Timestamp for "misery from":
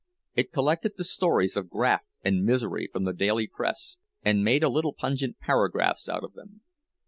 2.43-3.03